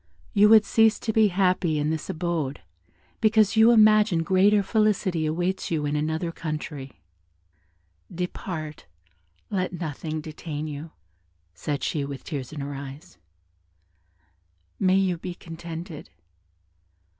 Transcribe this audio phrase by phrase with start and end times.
[0.33, 2.61] You would cease to be happy in this abode,
[3.19, 7.03] because you imagine greater felicity awaits you in another country:
[8.11, 8.87] depart,
[9.51, 10.89] let nothing detain you,"
[11.53, 13.19] said she, with tears in her eyes,
[14.79, 16.09] "may you be contented."